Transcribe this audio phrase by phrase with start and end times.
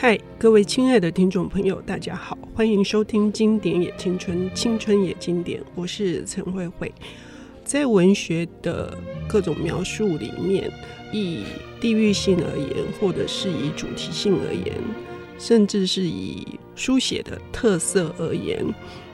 [0.00, 6.94] 嗨，各位亲爱的听众朋友，大家好，欢迎收听《经典也青春，青春也经典》，我是陈慧慧。
[7.64, 8.96] 在文学的
[9.28, 10.70] 各种描述里面，
[11.12, 11.42] 以
[11.80, 14.72] 地域性而言，或者是以主题性而言，
[15.36, 16.46] 甚至是以
[16.76, 18.64] 书写的特色而言，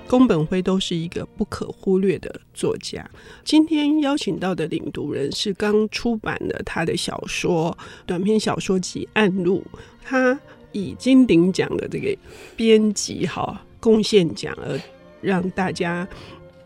[0.07, 3.11] 宫本辉都是一个不可忽略的作家。
[3.43, 7.75] 今天邀请到的领读人是刚出版的他的小说
[8.05, 9.65] 短篇小说集《暗路》，
[10.05, 10.39] 他。
[10.75, 12.15] 以金鼎奖的这个
[12.55, 14.79] 编辑哈贡献奖而
[15.23, 16.07] 让大家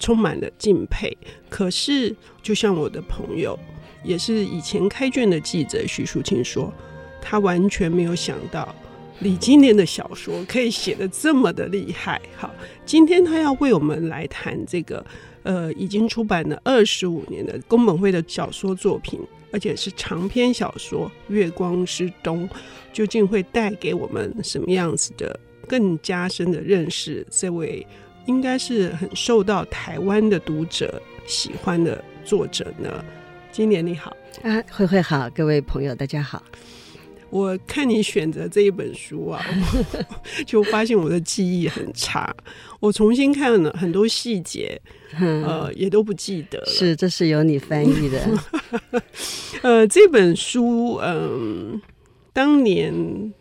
[0.01, 1.17] 充满了敬佩。
[1.49, 3.57] 可是，就像我的朋友，
[4.03, 6.73] 也是以前开卷的记者徐淑清说，
[7.21, 8.75] 他完全没有想到
[9.21, 12.21] 李金莲的小说可以写得这么的厉害。
[12.37, 12.53] 好，
[12.87, 15.05] 今天他要为我们来谈这个
[15.43, 19.21] 呃，已经出版了二十五年的宫本辉的小说作品。
[19.53, 22.49] 而且是长篇小说《月光之东》，
[22.93, 27.27] 究竟会带给我们什么样子的更加深的认识？
[27.31, 27.87] 这位
[28.27, 33.05] 应该是很受到台湾的读者喜欢的作者呢？
[33.51, 36.43] 今年你好啊，慧慧好，各位朋友大家好。
[37.31, 39.45] 我看你选择这一本书啊，
[40.47, 42.35] 就发现我的记忆很差。
[42.81, 44.81] 我重新看了很多细节，
[45.19, 46.67] 呃，也都不记得了。
[46.67, 48.29] 是，这是由你翻译的。
[49.63, 51.81] 呃，这本书，嗯、呃，
[52.39, 52.95] 当年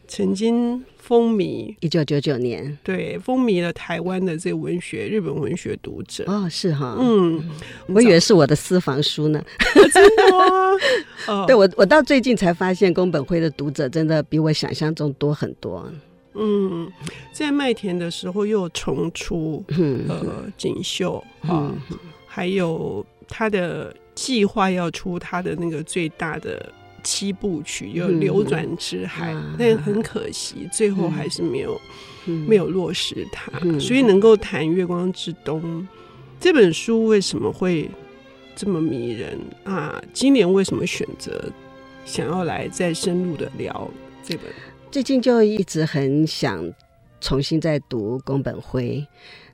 [0.07, 0.83] 曾经。
[0.97, 7.41] 风靡一九九九年，对，风靡了台湾的这个文学，日本文学读者哦，是哈，嗯，
[7.87, 9.41] 我以为是我的私房书呢，
[9.93, 10.45] 真的吗？
[11.29, 15.89] 哦， 对我，我到最近才发现宫本辉的读者真的比我想象中多很多。
[16.33, 16.91] 嗯，
[17.31, 21.73] 在麦田的时候又重出，嗯，呃，锦绣啊，
[22.27, 26.69] 还有他的计划要出他的那个最大的。
[27.09, 31.79] 七部曲有流转之海，嗯、但很可惜，嗯、最后还是没有、
[32.25, 33.49] 嗯、没有落实它。
[33.61, 35.61] 嗯、所以能够谈《月光之东》
[36.37, 37.89] 这本书为什么会
[38.57, 40.03] 这么迷人啊？
[40.11, 41.49] 今年为什么选择
[42.05, 43.89] 想要来再深入的聊
[44.21, 44.45] 这本？
[44.91, 46.69] 最近就一直很想
[47.21, 49.07] 重新再读宫本辉。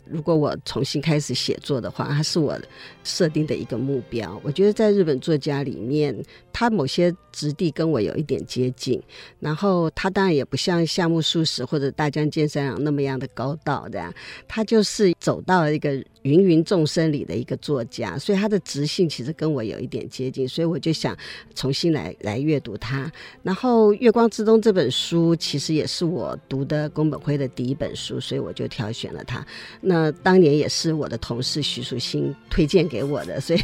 [0.06, 2.60] 如果我重新开始写作的话，它是我
[3.06, 4.38] 设定的一个目标。
[4.44, 6.14] 我觉得在日本作家里面，
[6.54, 9.02] 他某些质地跟我有一点接近，
[9.40, 14.14] 然后他当然也不像夏目漱石或者大江健三郎那么样的高道的，
[14.48, 21.18] 他就是走到了一个芸芸众生里的一个作家，所以他的直性其实跟我有一点接近，所以我就想
[21.56, 23.12] 重新来来阅读他。
[23.42, 29.46] 然后《月光之东》这本书其实也是我读的宫本辉的第一本书，所以我就挑选了他。
[29.82, 33.60] 那当年也是我的同事徐淑欣推荐给我的，所以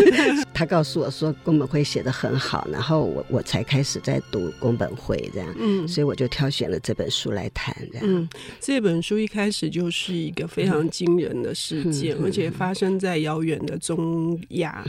[0.54, 8.06] 他告诉我说宫本辉写得很好，然后我我才开始在读宫本会这样，嗯，所以我就挑选了这本书来谈这样。
[8.06, 8.28] 嗯，
[8.60, 14.84] 这本书一开始就是一个非常惊人的事件，嗯、而且发生在遥远的中亚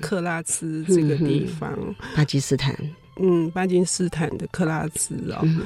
[0.00, 2.76] 克拉兹这个地方，嗯、巴基斯坦。
[3.16, 5.62] 嗯，巴基斯坦的克拉兹啊、哦，嗯、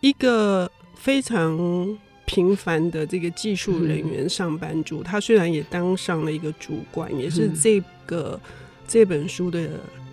[0.00, 1.98] 一个非常。
[2.24, 8.40] 平凡的这个技术人员、上班族，嗯、他虽然也当上了一个主管，嗯、也是这个
[8.88, 9.68] 这本书的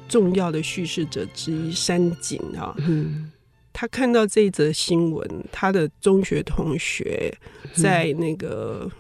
[0.10, 1.72] 重要的叙事者之一。
[1.72, 3.32] 山井啊，嗯、
[3.72, 7.34] 他看到这则新闻，他的中学同学
[7.74, 8.92] 在那个。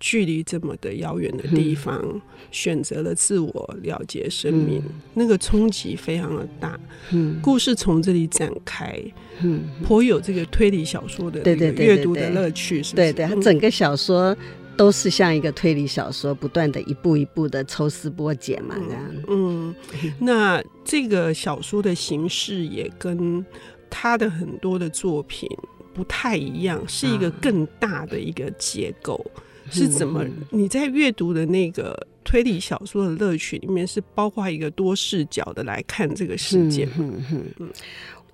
[0.00, 2.22] 距离这么的遥远的地方，嗯、
[2.52, 6.78] 选择了自我了结生命，嗯、那个冲击非常的大。
[7.10, 8.96] 嗯，故事从这里展开，
[9.42, 13.12] 嗯，颇有这个推理小说的阅读的乐趣，是不是？
[13.12, 14.36] 对对，他整个小说
[14.78, 19.04] 都是像一个推理小说，不断的一步一步的抽丝剥茧嘛，这样。
[19.28, 19.74] 嗯，
[20.20, 23.44] 那这个小说的形式也跟
[23.90, 25.48] 他的很多的作品
[25.92, 29.16] 不太一样，是一个更大的一个结构。
[29.34, 30.24] 啊是怎么？
[30.50, 36.88] 你在阅读的那个推理小说的乐趣里面，是包括一个多视角的来看这个世界。
[36.98, 37.70] 嗯嗯嗯。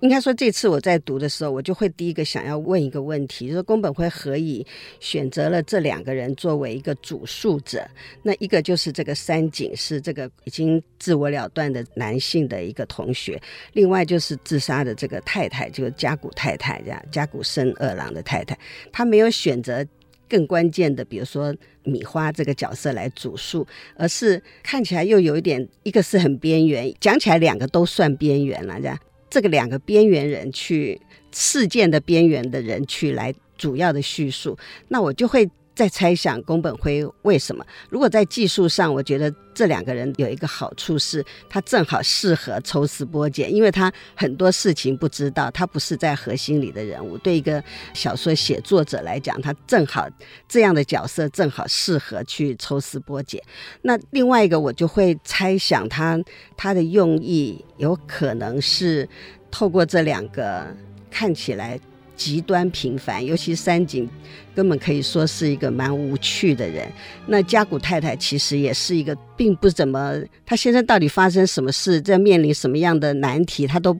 [0.01, 4.63] 应该说，这次我在读的时候，我就会第一个想要问一个问题：就是宫本辉何以
[4.99, 7.87] 选择了这两个人作为一个主述者？
[8.21, 13.39] 那一个就是这个三井，是这个已经自我了断的男性的一个同学；
[13.71, 18.55] 另外就是自杀的这个太太，就是加古太太这样，加古生二郎的太太。
[18.91, 19.83] 他没有选择。
[20.29, 28.97] 更关键的，比如说米花这个角色来主述，而是看起来又有一点，一个是很边缘，讲起来两个都算边缘了，这样。
[29.27, 31.01] 这个两个边缘人去
[31.33, 34.57] 事件的边缘的人去来主要的叙述，
[34.87, 37.65] 那我就会在猜想宫本辉为什么？
[37.89, 47.17] 如果在技术上，我觉得这两个人有一个好处是，他正好适合抽丝剥茧，因为他很多事情不知道，他不是在核心里的人物。
[47.17, 47.61] 对一个
[47.93, 50.07] 小说写作者来讲，他正好
[50.47, 53.41] 这样的角色正好适合去抽丝剥茧。
[53.81, 56.17] 那另外一个，我就会猜想他
[56.55, 59.07] 他的用意有可能是
[59.51, 60.65] 透过这两个
[61.11, 61.77] 看起来。
[62.15, 64.09] 极端平凡，尤其三井
[64.55, 66.87] 根本可以说是一个蛮无趣的人。
[67.27, 70.15] 那加古太太其实也是一个并不怎么，
[70.45, 73.97] 她先生到底发生什么事，在面临什么样的难题，她都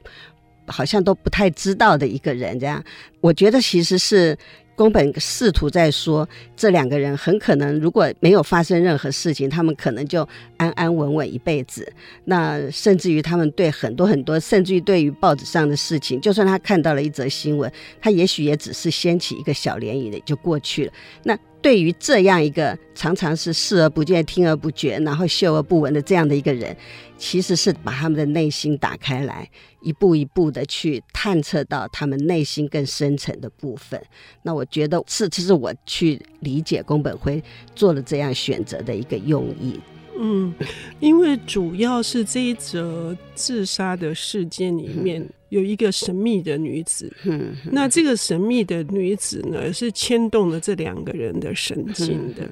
[0.68, 2.60] 好像都不太知道的一个人。
[2.60, 2.84] 这样，
[3.22, 4.38] 我觉得其实是。
[4.76, 10.28] 宫本试图在说，这两个人很可能如果没有发生任何事情，他们可能就
[10.58, 11.92] 安安稳稳一辈子。
[12.26, 20.94] 那甚至于他们对很多很多，甚至于对于报纸上的事情，就算他看到了一则新闻，他也许也只是掀起一个小涟漪的就过去了。
[21.24, 26.76] 那对于这样一个常常是视而不见、听而不觉，然后嗅而不闻的这样的一个人，
[27.18, 29.50] 其实是把他们的内心打开来，
[29.86, 34.02] 一步一步的去探测到他们内心更深层的部分。
[34.42, 37.42] 那我觉得是，这是我去理解宫本辉
[37.76, 39.80] 做了这样选择的一个用意。
[40.18, 40.54] 嗯，
[41.00, 52.50] 因为主要是这一则自杀的事件里面有一个神秘的女子，嗯，那这个神秘的女子呢，是牵动了这两个人的神经的。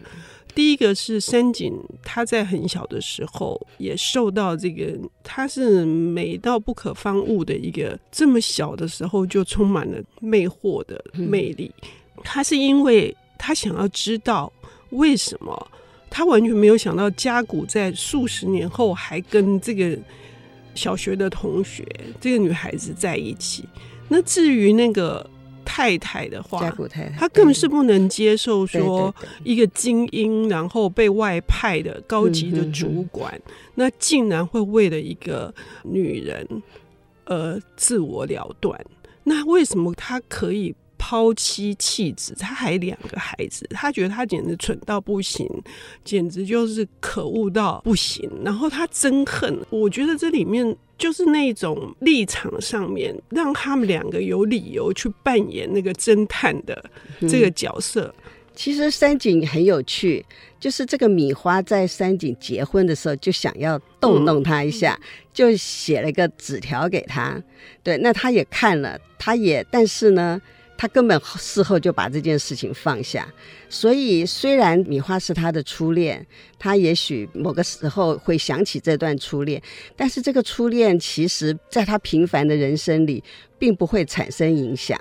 [0.56, 1.74] 第一个是三井，
[2.04, 11.72] 他在很小的时候也受到这个，他是美到不可方物的一个，这么小的时候就充满了魅惑的魅力。
[12.24, 14.52] 他是因为他想要知道
[14.92, 15.68] 为什么。
[16.16, 19.98] 他完全没有想到，加古在数十年后还跟这个
[20.76, 21.84] 小学的同学，
[22.22, 23.68] 这个女孩子在一起。
[24.08, 25.28] 那至于那个
[25.74, 33.42] 太太的话，加古太太，她更是不能接受说一个精英，然后被外派的高级的主管，
[33.74, 36.48] 那竟然会为了一个女人
[37.26, 38.80] 而自我了断。
[39.24, 40.76] 那为什么他可以？
[41.06, 45.46] 抛妻弃子，他还两个孩子，他觉得他简直蠢到不行，
[46.02, 48.32] 简直就是可恶到不行。
[48.42, 56.82] 然后他憎恨，我觉得这里面就是那种立场上面，让他们两个有理由去扮演那个侦探的
[57.28, 58.16] 这个角色。
[58.20, 58.24] 嗯，
[58.56, 60.26] 其实三井很有趣，
[60.58, 67.44] 就是这个米花在三井结婚的时候就想要逗弄他一下，嗯，就写了一个纸条给他。
[67.84, 70.42] 对，那他也看了，他也，但是呢。
[70.78, 73.28] 他根本事后就把这件事情放下，
[73.70, 76.26] 所以虽然米花是他的初恋，
[76.60, 79.62] 他也许某个时候会想起这段初恋，
[79.96, 83.24] 但是这个初恋其实在他平凡的人生里
[83.58, 85.00] 并不会产生影响。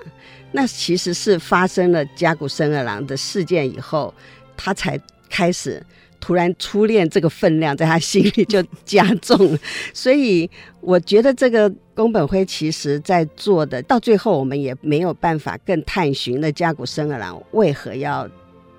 [0.53, 4.15] 那其实是发生了加古伸二郎的事件以后，
[4.57, 5.85] 他才开始。
[6.23, 9.59] 突然，初恋这个分量在他心里就加重了，
[9.93, 10.49] 所以
[10.81, 18.31] 我觉得这个宫本辉其实在做的，到最后我们也没有办法更探寻那加古生二郎为何要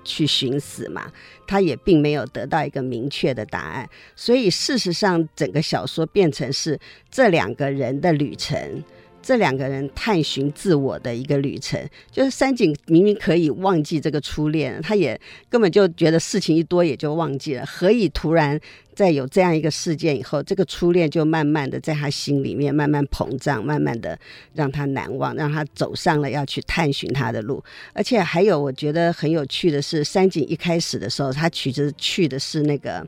[0.04, 1.12] 去寻死嘛，
[1.46, 3.86] 他也并没有得到一个明确的答案，
[4.16, 6.80] 所以事实上整个小说变成是
[7.10, 8.82] 这两个人的旅程。
[9.24, 11.82] 这两个人探寻自我的一个旅程，
[12.12, 15.18] 就是三井明明可以忘记这个初恋，他也
[15.48, 17.64] 根本就觉得事情一多也就忘记了。
[17.64, 18.60] 何以突然
[18.94, 24.18] 在有这样一个事件以后，这个初恋就慢慢的在他心里面慢慢膨胀，慢慢的
[24.52, 27.64] 让他难忘，让他走上了要去探寻他的路。
[27.94, 33.02] 而且还有我觉得很有趣的是，三井一开始的时候，他其实去的是那个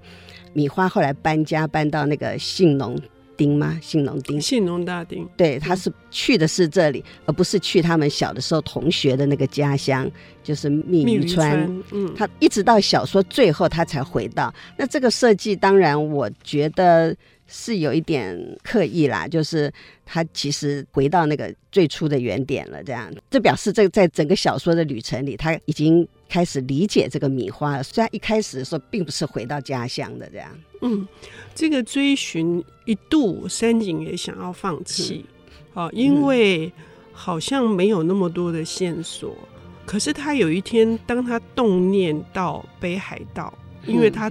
[0.55, 2.99] 米花，后来搬家搬到那个信浓。
[3.37, 3.79] 丁吗？
[3.83, 5.29] 信浓町，信浓大丁。
[5.37, 10.11] 对，他是去的是这里，而不是去他们小的时候同学的那个家乡，
[10.43, 11.67] 就是密渔川。
[11.93, 14.53] 嗯，他一直到小说最后他才回到。
[14.77, 17.15] 那这个设计当然我觉得
[17.47, 19.73] 是有一点刻意啦，就是
[20.05, 22.83] 他其实回到那个最初的原点了。
[22.83, 26.07] 这样，这表示这个在整个小说的旅程里，他已经。
[26.29, 30.51] 开始理解这个米花，虽然一开始的时候并不是回到家乡的这样。
[30.83, 31.07] 嗯，
[31.55, 35.25] 这个追寻一度山井也想要放弃，
[35.73, 36.73] 啊、嗯，因为
[37.13, 39.37] 好像没有那么多的线索。
[39.53, 43.53] 嗯、可是他有一天，当他动念到北海道，
[43.85, 44.31] 嗯、因为他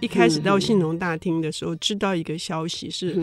[0.00, 3.20] 一开始到信农大厅的时候，嗯、知道一个消息是，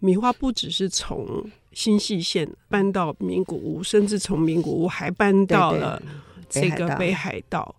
[0.00, 6.02] 米花不只是从新细县搬到名古屋，甚至从名古屋还搬到了。
[6.48, 7.74] 这个北海道，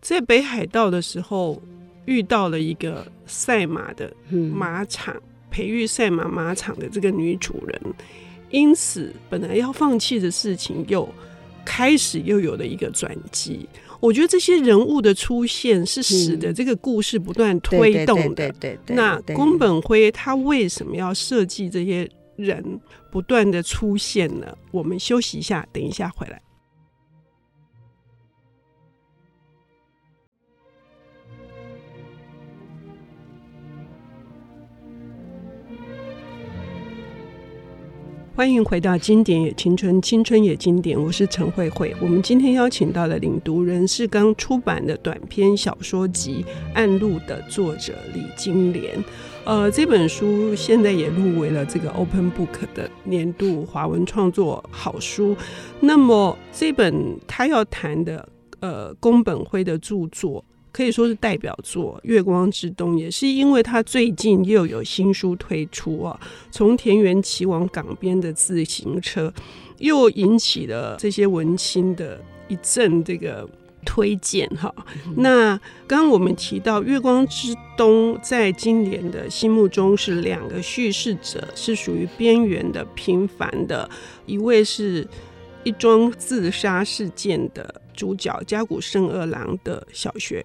[0.00, 1.60] 在北海道的时候
[2.04, 7.80] 遇到了一个赛马的马场，嗯、培育赛马马场的这个女主人，
[8.50, 11.08] 因此本来要放弃的事情又
[11.64, 13.68] 开始又有了一个转机。
[14.00, 18.48] 我觉得这些人物的出现是使得这个故事不断推动的。
[18.52, 18.94] 对对对。
[18.94, 22.64] 那宫本辉他为什么要设计这些人
[23.10, 24.56] 不断的出现呢？
[24.70, 26.40] 我们休息一下，等一下回来。
[38.38, 41.92] 欢迎回到《经典也青春，青春也经典》，我是陈慧慧。
[42.00, 49.04] 我们今天邀请到的领读人是刚出版的短篇小说集《暗路》的作者李金莲。
[49.44, 55.36] 呃，这本书现在也入围了这个 Open Book 的年度华文创作好书。
[55.80, 58.28] 那么这本他要谈的
[58.60, 60.44] 呃宫本辉的著作。
[60.70, 66.18] 可以说是代表作《月光之东》，也是因为他最近又有新书推出啊，
[66.50, 69.32] 从田园骑往港边的自行车，
[69.78, 73.48] 又引起了这些文青的一阵这个
[73.84, 74.72] 推荐哈。
[75.16, 75.56] 那
[75.86, 83.88] 刚刚我们提到《月光之东》在今年的心目中是两个叙事者，是属于边缘的、平凡的，
[84.26, 85.06] 一位是
[85.64, 87.82] 一桩自杀事件的。
[87.98, 90.40] 主角加古圣二郎的小学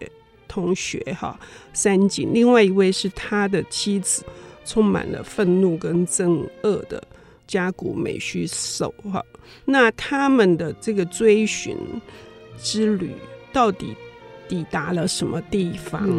[0.48, 1.40] 同学哈
[1.72, 4.24] 三井，另外一位是他的妻子，
[4.66, 7.08] 充满了愤怒跟憎恶的
[7.46, 9.24] 加古美须守哈。
[9.66, 11.78] 那他们的这个追寻
[12.58, 13.12] 之旅
[13.52, 13.96] 到底
[14.48, 16.10] 抵达了什么地方？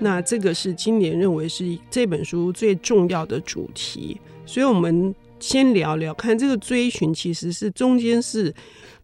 [0.00, 4.20] 那这个是今年认为是这本书最重要的主题。
[4.44, 8.54] 所以我们先聊聊看，这个追寻其实是中间是。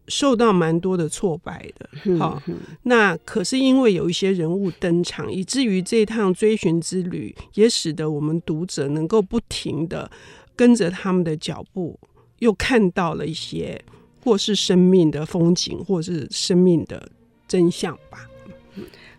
[0.09, 2.41] 受到蛮多的挫败的，好，
[2.83, 10.09] 那可是因为有一些人物登场，以至于这趟追寻之旅也使得我们读者能够不停的
[10.55, 11.99] 跟着他们的脚步，
[12.39, 13.83] 又看到了一些
[14.23, 17.09] 或是生命的风景，或是生命的
[17.45, 18.25] 真相吧。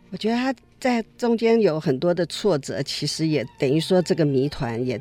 [0.09, 4.99] 我觉得他在中间有很多的挫折，其实也等于说这个谜团也。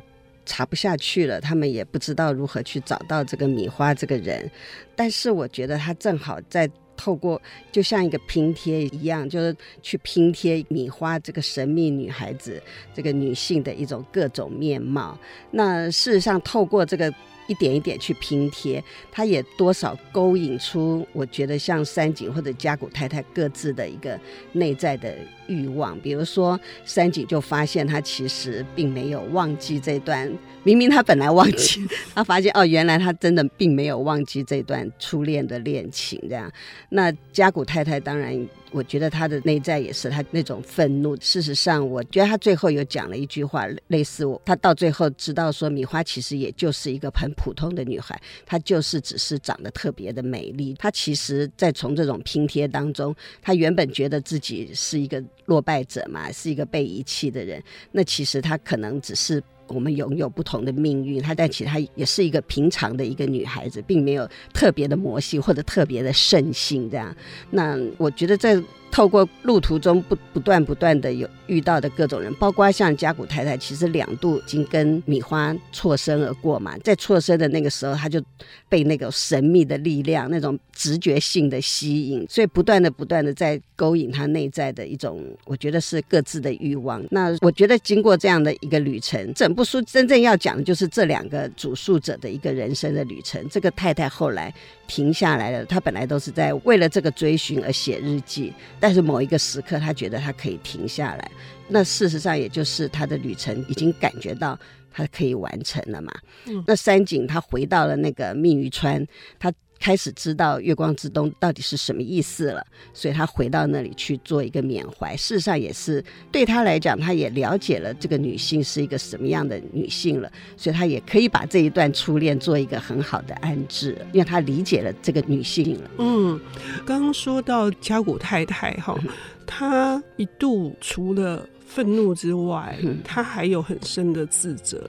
[0.48, 4.50] 查不下去了，他们也不知道如何去找到这个米花这个人。
[4.96, 7.40] 但是我觉得他正好在透过，
[7.70, 12.60] 就像一个拼贴一样，就是去拼贴米花这个神秘女孩子，
[12.92, 15.16] 这个女性的一种各种面貌。
[15.52, 17.12] 那事实上，透过这个
[17.46, 24.18] 一点一点去拼贴，他也多少勾引出，我觉得像三井或者加古太太各自的一个
[24.52, 25.16] 内在的。
[25.48, 30.30] 欲望，比如说三井就发现他其实并没有忘记这段，
[30.62, 36.50] 明明他本来忘记， 他发现哦，原来他真的并没有忘记这段初恋的恋情，这样。
[36.90, 41.16] 那加古太太当然，我觉得她的内在也是她那种愤怒。
[41.16, 50.74] 事实上，我觉得她最后有讲了一句话，类似我，她到最后知道说，米花其实也就是一个很普通的女孩，她就是只是长得特别的美丽。
[50.78, 55.22] 她其实，在从这种拼贴当中，她原本觉得自己是一个。
[55.48, 57.62] 落败者嘛，是一个被遗弃的人。
[57.90, 67.14] 那其实他可能只是我们拥有不同的命运，她但其实他也是一个平常的一个女孩子，并没有特别的魔性或者特别的圣性这样。
[67.50, 68.62] 那我觉得在。
[68.90, 78.20] 透过路途中不不断不断的有遇到的各种人，包括像加古太太，其实两度已经跟米花错身而过嘛，在错身的那个时候，他就
[78.68, 87.02] 被那个神秘的力量、那种直觉性的吸引，所以不断的不断的在勾引他内在的一种，我觉得是各自的欲望。
[87.10, 93.46] 那我觉得经过这样的一个旅程，整部书真正要讲的就是这两个主述者的一个人生的旅程。
[93.48, 94.52] 这个太太后来
[94.86, 98.52] 停下来了，她本来都是在为了这个追寻而写日记。
[98.80, 101.30] 但是某一个时刻，他觉得他可以停下来，
[101.68, 104.58] 那事实上也就是他的旅程已经感觉到
[104.92, 106.12] 他可以完成了嘛。
[106.46, 109.06] 嗯，那山井他回到了那个密鱼川，
[109.38, 109.52] 他。
[109.78, 115.16] 开始知道月光之东到底是什么意思了，所以他回到那里去做一个缅怀。
[115.16, 125.90] 事实上也是对他来讲，他也了解了这个女性是一个什么样的女性了，所以他也可以把这一段初恋做一个很好的安置，因为他理解了这个女性了。
[125.98, 126.40] 嗯，
[126.84, 128.98] 刚刚说到加古太太哈，
[129.46, 134.88] 她一度除了愤怒之外，她还有很深的自责，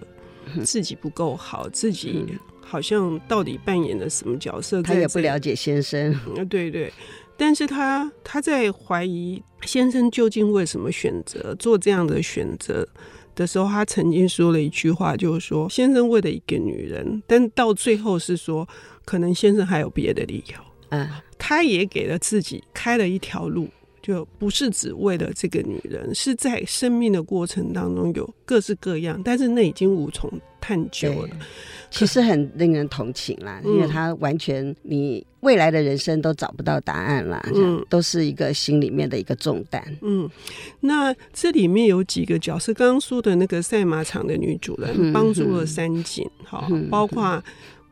[0.64, 2.26] 自己不够好，自己。
[2.70, 4.82] 好像到底扮演了什么角色？
[4.84, 6.16] 他也不了解先生。
[6.36, 6.94] 嗯，对对，
[7.36, 12.88] 但是他他在怀疑先生究竟为什么选择做这样的选择
[13.34, 18.68] 的时候，他曾经说了一句话，就是说先生为了一个女人，但到最后是说
[19.04, 20.56] 可能先生还有别的理由。
[20.90, 23.68] 嗯，他也给了自己开了一条路。
[24.02, 30.32] 就不是只为了这个女人，是在生命的过程当中有各式各样，但是那已经无从
[30.70, 31.30] 探究了。
[31.90, 39.84] 其实很令人同情啦，因为他完全你未来的人生都找不到答案啦，嗯，都是一个心里面的一个重担。
[40.04, 40.30] 嗯，
[40.82, 47.44] 那这里面有几个角色，刚刚说的那个赛马场的女主人帮助了三井，好，包括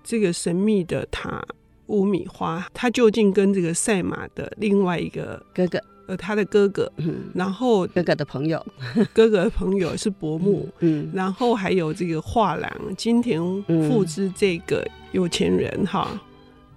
[0.04, 1.44] 这个神秘的塔
[1.88, 5.82] 乌米花，他究竟跟这个赛马的另外一个哥哥。
[6.08, 7.16] 呃，他的哥哥，嗯。
[7.34, 8.66] 然后哥哥的朋友，
[9.14, 13.40] 哥哥的朋友是伯母，嗯，然后还有这个画廊金田
[13.88, 16.20] 富之这个有钱人哈，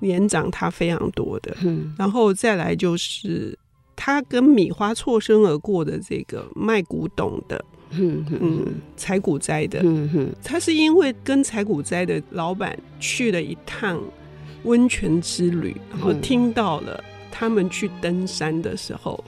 [0.00, 3.56] 年长他非常多的，嗯，然后再来就是
[3.94, 14.00] 他跟米花错身而过的这个卖古董的，嗯嗯，采古斋的，嗯哼，他是因为跟采古斋的老板去了一趟
[14.64, 17.04] 温泉之旅，然后听到了。
[17.40, 19.24] 他们去登山的时候，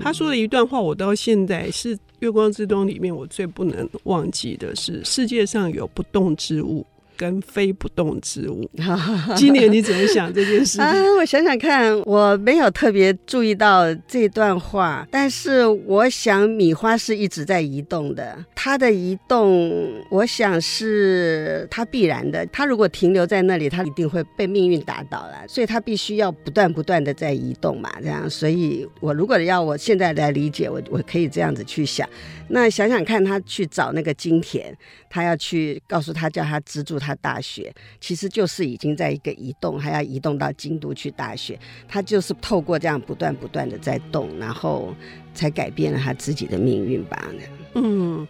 [0.00, 6.86] 他说的一段话，我到现在是《月光之东》里面我最不能忘记的是：世界上有不动之物。
[7.18, 8.70] 跟非不动植物，
[9.34, 10.84] 今年你怎么想这件事情？
[10.84, 22.46] 啊，我想想看，我没有特别注意到这段话，但是我想米花是一直在移动的，它的移动，我想是它必然的。
[22.46, 28.30] 它如果停留在那里，它一定会被命运打倒了，所以它必须要不断不断的在移动嘛，这样。
[28.30, 32.08] 所以我如果要我现在来理解，我我可以这样子去想。
[32.50, 34.74] 那想想看，他去找那个金田，
[35.08, 41.58] 他要去告诉他，叫他资助他大学，其实就是已经在一个移动，还要移动到京都去大学。
[41.86, 44.94] 他就是透过这样不断不断的在动，然后
[45.34, 47.28] 才改变了他自己的命运吧。
[47.74, 48.26] 嗯，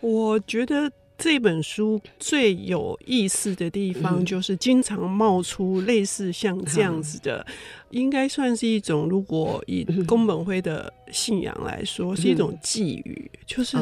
[0.00, 7.44] 我觉得这本书最有意思的地方，就是经常冒出类似像这样子的。
[7.48, 7.54] 嗯
[7.92, 13.76] 应该算是一种，如果以宫本辉的信仰来说，是一种寄语，就是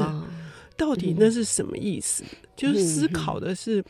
[0.81, 2.25] 到底那是什么意思？
[2.57, 3.85] 就是思考的是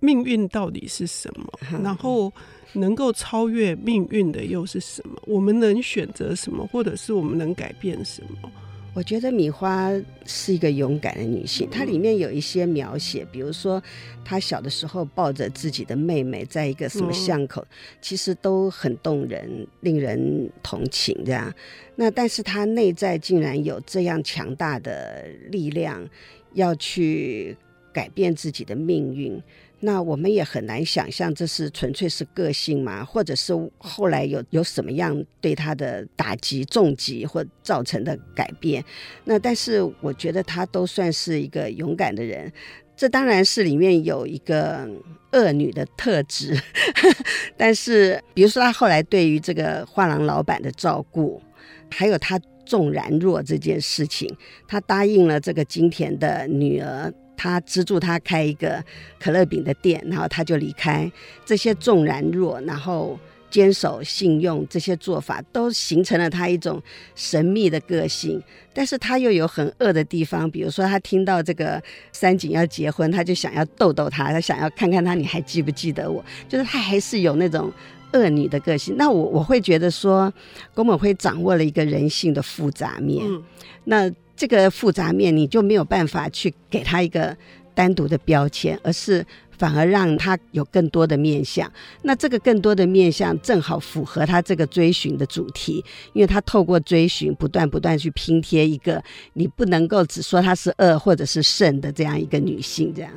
[0.00, 2.30] 命运到底是什么，然后
[2.74, 5.18] 能够超越命运的又是什么？
[5.26, 8.52] 我们能选择什么，或者是我们能改变什么？
[8.94, 9.90] 我觉得米花
[10.24, 13.82] 是一个勇敢的女性，她里面有一些描写，比如说
[14.24, 17.66] 她小的时候抱着自己的妹妹在一个什么巷口，
[18.00, 21.52] 其实都很动人，令人同情这样。
[21.96, 26.08] 那但是她内在竟然有这样强大的力量，
[26.52, 27.56] 要去
[27.92, 29.42] 改变自己的命运。
[29.84, 33.04] 那我们也很难想象，这是纯粹是个性嘛？
[33.04, 38.82] 或者是后来有有什么样对他的打击、重击或造成的改变？
[39.24, 42.50] 那但是我觉得他都算是一个勇敢的人。
[42.96, 44.88] 这当然是里面有一个
[45.32, 46.58] 恶女的特质，
[47.58, 51.42] 但是比如说他后来对于这个画廊老板的照顾，
[51.90, 54.34] 还有他重然若这件事情，
[54.66, 57.12] 他答应了这个金田的女儿。
[57.36, 58.82] 他资助他开一个
[59.20, 61.10] 可乐饼的店，然后他就离开。
[61.44, 63.18] 这些纵然弱，然后
[63.50, 66.82] 坚守信用，这些做法都形成了他一种
[67.14, 68.42] 神秘的个性。
[68.72, 76.24] 但是他又有很恶的地方，比如说他听到这个三井要结婚，他就想要逗逗他，他想要看看他你还记不记得我？
[76.48, 77.72] 就是他还是有那种
[78.12, 78.96] 恶女的个性。
[78.96, 80.32] 那我我会觉得说，
[80.74, 83.24] 宫本辉掌握了一个人性的复杂面。
[83.26, 83.42] 嗯、
[83.84, 84.10] 那。
[84.36, 87.36] 这个复杂面，你就没有办法去给他一个
[87.74, 89.24] 单独的标签，而是
[89.56, 91.70] 反而让他有更多的面相。
[92.02, 99.02] 那这个更多的面相，正好符合他这个追寻的主题，因为他透过追寻，不断不断去拼贴一个
[99.34, 102.92] 你不能够只说她是恶或者是圣的这样一个女性。
[102.94, 103.10] 这样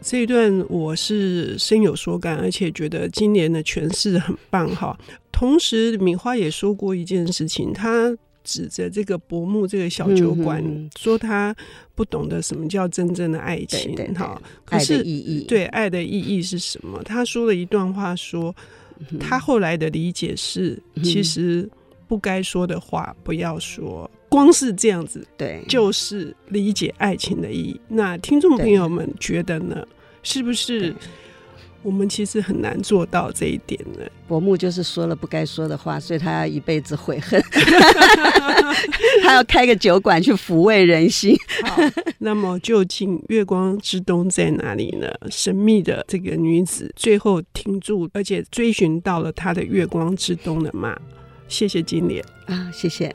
[0.00, 4.98] 这一段我是深有所感，而且觉得今年的诠释很棒哈。
[5.30, 8.16] 同时，米花也说过一件事情，她。
[8.44, 11.52] 指着这个伯木这个小酒馆，嗯、说他
[11.94, 14.40] 不懂得什么叫真正的爱情，哈。
[14.64, 17.02] 可是，意义对爱的意义是什么？
[17.02, 18.54] 他说了一段话说，
[19.18, 21.68] 他后来的理解是，其实
[22.06, 27.80] 不该说的话不要说，光是这样子，对，就是理解爱情的意义。
[27.88, 29.84] 那听众朋友们觉得呢？
[30.22, 30.94] 是不是？
[31.84, 34.04] 我们其实很难做到这一点呢。
[34.26, 37.40] 伯木就是说了不该说的话，所以他要一辈子悔恨，
[39.22, 41.36] 他要开个酒馆去抚慰人心。
[41.64, 41.76] 好，
[42.18, 45.12] 那么究竟月光之东在哪里呢？
[45.30, 50.98] 神秘的这个女子最后停住，而且追寻到了她的月光之东了吗？
[51.46, 53.14] 谢谢金莲啊，谢谢。